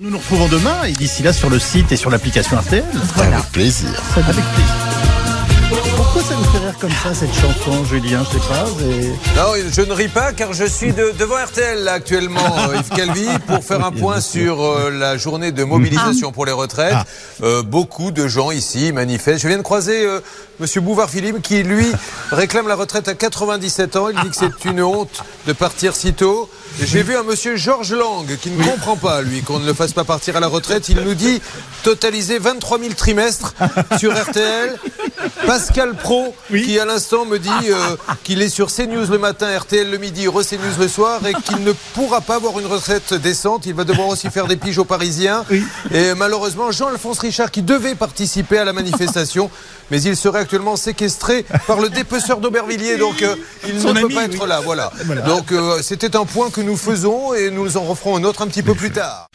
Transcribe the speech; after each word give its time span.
Nous 0.00 0.10
nous 0.10 0.18
retrouvons 0.18 0.46
demain 0.46 0.84
et 0.84 0.92
d'ici 0.92 1.24
là 1.24 1.32
sur 1.32 1.50
le 1.50 1.58
site 1.58 1.90
et 1.90 1.96
sur 1.96 2.08
l'application 2.08 2.56
RTL. 2.56 2.84
Avec 3.16 3.44
plaisir. 3.50 3.90
Avec 4.14 4.44
plaisir. 4.54 5.07
Pourquoi 6.12 6.22
ça 6.22 6.34
nous 6.36 6.44
fait 6.44 6.58
rire 6.58 6.74
comme 6.80 6.90
ça 6.90 7.14
cette 7.14 7.34
chanson, 7.34 7.84
Julien 7.84 8.24
Je 8.24 8.38
sais 8.38 8.48
pas. 8.48 8.64
mais- 8.80 9.08
Non, 9.36 9.70
je 9.70 9.80
ne 9.82 9.92
ris 9.92 10.08
pas 10.08 10.32
car 10.32 10.52
je 10.54 10.64
suis 10.64 10.92
de- 10.92 11.12
devant 11.18 11.36
RTL 11.36 11.84
là, 11.84 11.92
actuellement, 11.92 12.40
euh, 12.70 12.76
Yves 12.78 12.88
Calvi, 12.96 13.28
pour 13.46 13.62
faire 13.62 13.84
un 13.84 13.92
point 13.92 14.20
sur 14.22 14.62
euh, 14.64 14.90
la 14.90 15.18
journée 15.18 15.52
de 15.52 15.64
mobilisation 15.64 16.32
pour 16.32 16.46
les 16.46 16.52
retraites. 16.52 16.96
Euh, 17.42 17.62
beaucoup 17.62 18.10
de 18.10 18.26
gens 18.26 18.50
ici 18.50 18.90
manifestent. 18.92 19.42
Je 19.42 19.48
viens 19.48 19.58
de 19.58 19.62
croiser 19.62 20.06
euh, 20.06 20.20
Monsieur 20.60 20.80
Bouvard-Philippe 20.80 21.42
qui, 21.42 21.62
lui, 21.62 21.86
réclame 22.32 22.68
la 22.68 22.74
retraite 22.74 23.06
à 23.08 23.14
97 23.14 23.96
ans. 23.96 24.08
Il 24.08 24.18
dit 24.22 24.30
que 24.30 24.36
c'est 24.36 24.64
une 24.68 24.82
honte 24.82 25.22
de 25.46 25.52
partir 25.52 25.94
si 25.94 26.14
tôt. 26.14 26.48
J'ai 26.80 27.02
vu 27.02 27.16
un 27.16 27.22
Monsieur 27.22 27.56
Georges 27.56 27.92
Lang 27.92 28.26
qui 28.40 28.50
ne 28.50 28.64
comprend 28.64 28.96
pas, 28.96 29.20
lui, 29.20 29.42
qu'on 29.42 29.58
ne 29.58 29.66
le 29.66 29.74
fasse 29.74 29.92
pas 29.92 30.04
partir 30.04 30.36
à 30.36 30.40
la 30.40 30.46
retraite. 30.48 30.88
Il 30.88 31.00
nous 31.00 31.14
dit 31.14 31.40
totaliser 31.82 32.38
23 32.38 32.78
000 32.78 32.94
trimestres 32.94 33.54
sur 33.98 34.12
RTL. 34.18 34.76
Pascal 35.46 35.94
Pro, 35.94 36.34
qui 36.48 36.78
à 36.78 36.84
l'instant 36.84 37.24
me 37.24 37.38
dit 37.38 37.48
euh, 37.70 37.96
qu'il 38.24 38.42
est 38.42 38.48
sur 38.48 38.72
CNews 38.72 39.06
le 39.10 39.18
matin, 39.18 39.46
RTL 39.58 39.90
le 39.90 39.98
midi, 39.98 40.28
re 40.28 40.42
CNews 40.44 40.78
le 40.78 40.88
soir, 40.88 41.20
et 41.26 41.32
qu'il 41.34 41.62
ne 41.64 41.72
pourra 41.94 42.20
pas 42.20 42.36
avoir 42.36 42.58
une 42.58 42.66
retraite 42.66 43.14
décente. 43.14 43.66
Il 43.66 43.74
va 43.74 43.84
devoir 43.84 44.08
aussi 44.08 44.30
faire 44.30 44.46
des 44.46 44.56
piges 44.56 44.78
aux 44.78 44.84
Parisiens. 44.84 45.44
Et 45.92 46.14
malheureusement, 46.14 46.70
Jean-Alphonse 46.70 47.18
Richard, 47.20 47.50
qui 47.50 47.62
devait 47.62 47.94
participer 47.94 48.58
à 48.58 48.64
la 48.64 48.72
manifestation, 48.72 49.50
mais 49.90 50.00
il 50.02 50.16
serait 50.16 50.40
actuellement 50.40 50.76
séquestré 50.76 51.44
par 51.66 51.80
le 51.80 51.88
dépeceur 51.88 52.38
d'Aubervilliers, 52.38 52.98
donc 52.98 53.22
euh, 53.22 53.34
il 53.66 53.80
Son 53.80 53.92
ne 53.94 54.02
peut 54.02 54.08
pas 54.08 54.26
oui. 54.26 54.34
être 54.34 54.46
là. 54.46 54.60
Voilà. 54.64 54.92
Donc 55.26 55.52
euh, 55.52 55.80
c'était 55.82 56.16
un 56.16 56.24
point 56.24 56.50
que 56.50 56.60
nous 56.60 56.76
faisons 56.76 57.34
et 57.34 57.50
nous 57.50 57.76
en 57.76 57.82
referons 57.82 58.16
un 58.16 58.24
autre 58.24 58.42
un 58.42 58.46
petit 58.46 58.62
peu 58.62 58.74
plus 58.74 58.90
tard. 58.90 59.27